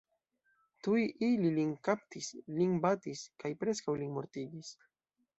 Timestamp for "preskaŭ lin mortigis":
3.65-4.73